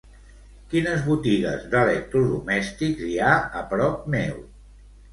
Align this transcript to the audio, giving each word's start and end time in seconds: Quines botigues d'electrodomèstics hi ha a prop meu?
Quines 0.71 1.03
botigues 1.09 1.69
d'electrodomèstics 1.75 3.07
hi 3.13 3.21
ha 3.29 3.39
a 3.63 3.65
prop 3.77 4.13
meu? 4.19 4.47